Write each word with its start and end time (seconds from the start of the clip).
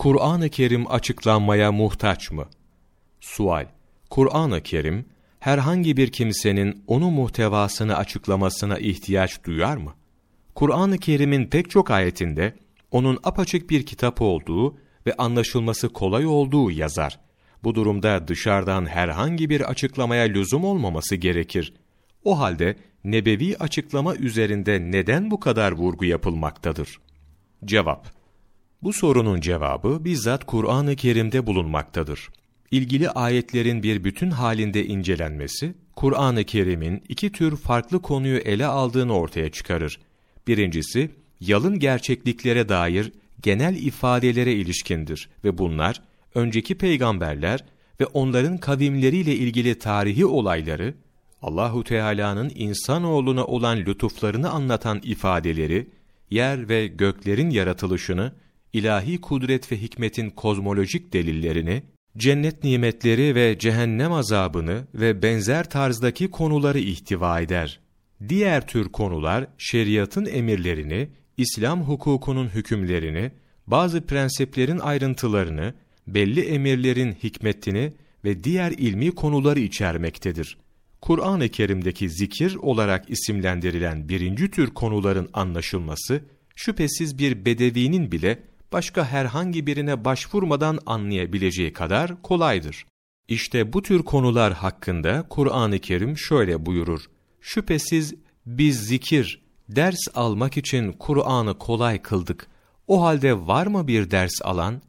Kur'an-ı 0.00 0.48
Kerim 0.48 0.92
açıklanmaya 0.92 1.72
muhtaç 1.72 2.30
mı? 2.30 2.44
Sual 3.20 3.66
Kur'an-ı 4.10 4.62
Kerim, 4.62 5.04
herhangi 5.40 5.96
bir 5.96 6.12
kimsenin 6.12 6.84
onun 6.86 7.12
muhtevasını 7.12 7.96
açıklamasına 7.96 8.78
ihtiyaç 8.78 9.44
duyar 9.44 9.76
mı? 9.76 9.94
Kur'an-ı 10.54 10.98
Kerim'in 10.98 11.46
pek 11.46 11.70
çok 11.70 11.90
ayetinde, 11.90 12.54
onun 12.90 13.18
apaçık 13.24 13.70
bir 13.70 13.86
kitap 13.86 14.20
olduğu 14.22 14.76
ve 15.06 15.14
anlaşılması 15.18 15.88
kolay 15.88 16.26
olduğu 16.26 16.70
yazar. 16.70 17.20
Bu 17.64 17.74
durumda 17.74 18.28
dışarıdan 18.28 18.86
herhangi 18.86 19.50
bir 19.50 19.60
açıklamaya 19.60 20.24
lüzum 20.24 20.64
olmaması 20.64 21.16
gerekir. 21.16 21.74
O 22.24 22.38
halde 22.38 22.76
nebevi 23.04 23.56
açıklama 23.56 24.14
üzerinde 24.14 24.80
neden 24.80 25.30
bu 25.30 25.40
kadar 25.40 25.72
vurgu 25.72 26.04
yapılmaktadır? 26.04 27.00
Cevap 27.64 28.19
Bu 28.82 28.92
sorunun 28.92 29.40
cevabı 29.40 30.04
bizzat 30.04 30.44
Kur'an-ı 30.44 30.96
Kerim'de 30.96 31.46
bulunmaktadır. 31.46 32.28
İlgili 32.70 33.10
ayetlerin 33.10 33.82
bir 33.82 34.04
bütün 34.04 34.30
halinde 34.30 34.86
incelenmesi, 34.86 35.74
Kur'an-ı 35.96 36.44
Kerim'in 36.44 37.02
iki 37.08 37.32
tür 37.32 37.56
farklı 37.56 38.02
konuyu 38.02 38.38
ele 38.38 38.66
aldığını 38.66 39.12
ortaya 39.12 39.50
çıkarır. 39.50 40.00
Birincisi, 40.46 41.10
yalın 41.40 41.78
gerçekliklere 41.78 42.68
dair 42.68 43.12
genel 43.42 43.76
ifadelere 43.76 44.52
ilişkindir 44.52 45.28
ve 45.44 45.58
bunlar, 45.58 46.02
önceki 46.34 46.78
peygamberler 46.78 47.64
ve 48.00 48.06
onların 48.06 48.58
kavimleriyle 48.58 49.34
ilgili 49.34 49.78
tarihi 49.78 50.26
olayları, 50.26 50.94
Allahu 51.42 51.84
Teala'nın 51.84 52.52
insanoğluna 52.54 53.44
olan 53.44 53.78
lütuflarını 53.78 54.50
anlatan 54.50 55.00
ifadeleri, 55.04 55.88
yer 56.30 56.68
ve 56.68 56.86
göklerin 56.86 57.50
yaratılışını, 57.50 58.32
ilahi 58.72 59.20
kudret 59.20 59.72
ve 59.72 59.82
hikmetin 59.82 60.30
kozmolojik 60.30 61.12
delillerini, 61.12 61.82
cennet 62.16 62.64
nimetleri 62.64 63.34
ve 63.34 63.58
cehennem 63.58 64.12
azabını 64.12 64.86
ve 64.94 65.22
benzer 65.22 65.70
tarzdaki 65.70 66.30
konuları 66.30 66.78
ihtiva 66.78 67.40
eder. 67.40 67.80
Diğer 68.28 68.66
tür 68.66 68.88
konular 68.88 69.46
şeriatın 69.58 70.24
emirlerini, 70.24 71.08
İslam 71.36 71.82
hukukunun 71.82 72.48
hükümlerini, 72.48 73.30
bazı 73.66 74.06
prensiplerin 74.06 74.78
ayrıntılarını, 74.78 75.74
belli 76.06 76.40
emirlerin 76.40 77.12
hikmetini 77.12 77.92
ve 78.24 78.44
diğer 78.44 78.70
ilmi 78.70 79.10
konuları 79.10 79.60
içermektedir. 79.60 80.58
Kur'an-ı 81.00 81.48
Kerim'deki 81.48 82.10
zikir 82.10 82.54
olarak 82.54 83.10
isimlendirilen 83.10 84.08
birinci 84.08 84.50
tür 84.50 84.70
konuların 84.70 85.28
anlaşılması, 85.32 86.22
şüphesiz 86.56 87.18
bir 87.18 87.44
bedevinin 87.44 88.12
bile 88.12 88.38
başka 88.72 89.06
herhangi 89.06 89.66
birine 89.66 90.04
başvurmadan 90.04 90.78
anlayabileceği 90.86 91.72
kadar 91.72 92.22
kolaydır. 92.22 92.86
İşte 93.28 93.72
bu 93.72 93.82
tür 93.82 94.02
konular 94.02 94.52
hakkında 94.52 95.26
Kur'an-ı 95.30 95.78
Kerim 95.78 96.18
şöyle 96.18 96.66
buyurur. 96.66 97.10
Şüphesiz 97.40 98.14
biz 98.46 98.86
zikir, 98.86 99.42
ders 99.68 99.98
almak 100.14 100.56
için 100.56 100.92
Kur'an'ı 100.92 101.58
kolay 101.58 102.02
kıldık. 102.02 102.46
O 102.86 103.02
halde 103.02 103.46
var 103.46 103.66
mı 103.66 103.88
bir 103.88 104.10
ders 104.10 104.42
alan? 104.42 104.82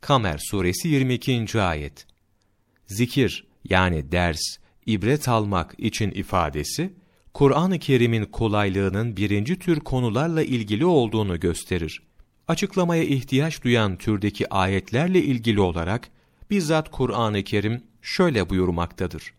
Kamer 0.00 0.40
suresi 0.50 0.88
22. 0.88 1.60
ayet. 1.60 2.06
Zikir 2.86 3.46
yani 3.64 4.12
ders, 4.12 4.40
ibret 4.86 5.28
almak 5.28 5.74
için 5.78 6.10
ifadesi, 6.10 6.92
Kur'an-ı 7.34 7.78
Kerim'in 7.78 8.24
kolaylığının 8.24 9.16
birinci 9.16 9.58
tür 9.58 9.80
konularla 9.80 10.42
ilgili 10.42 10.86
olduğunu 10.86 11.40
gösterir. 11.40 12.02
Açıklamaya 12.48 13.04
ihtiyaç 13.04 13.62
duyan 13.64 13.96
türdeki 13.96 14.54
ayetlerle 14.54 15.22
ilgili 15.22 15.60
olarak, 15.60 16.08
bizzat 16.50 16.90
Kur'an-ı 16.90 17.42
Kerim 17.44 17.82
şöyle 18.02 18.50
buyurmaktadır. 18.50 19.34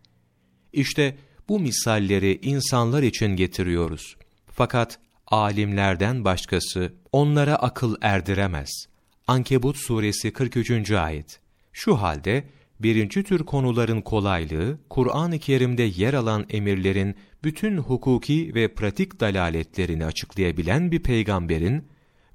İşte 0.73 1.17
bu 1.49 1.59
misalleri 1.59 2.39
insanlar 2.41 3.03
için 3.03 3.35
getiriyoruz. 3.35 4.15
Fakat 4.51 4.99
alimlerden 5.27 6.25
başkası 6.25 6.93
onlara 7.11 7.55
akıl 7.55 7.95
erdiremez. 8.01 8.69
Ankebut 9.27 9.77
suresi 9.77 10.33
43. 10.33 10.91
ayet. 10.91 11.39
Şu 11.73 11.95
halde 11.95 12.43
birinci 12.79 13.23
tür 13.23 13.45
konuların 13.45 14.01
kolaylığı, 14.01 14.79
Kur'an-ı 14.89 15.39
Kerim'de 15.39 15.83
yer 15.83 16.13
alan 16.13 16.45
emirlerin 16.49 17.15
bütün 17.43 17.77
hukuki 17.77 18.55
ve 18.55 18.73
pratik 18.73 19.19
dalaletlerini 19.19 20.05
açıklayabilen 20.05 20.91
bir 20.91 21.03
peygamberin 21.03 21.87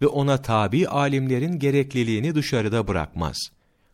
ve 0.04 0.08
ona 0.08 0.42
tabi 0.42 0.88
alimlerin 0.88 1.58
gerekliliğini 1.58 2.34
dışarıda 2.34 2.88
bırakmaz. 2.88 3.36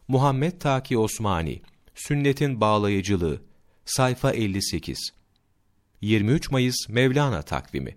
Muhammed 0.08 0.60
Taki 0.60 0.98
Osmani, 0.98 1.62
Sünnetin 1.94 2.60
Bağlayıcılığı, 2.60 3.40
sayfa 3.84 4.32
58 4.32 4.98
23 6.00 6.50
Mayıs 6.50 6.88
Mevlana 6.88 7.42
takvimi 7.42 7.96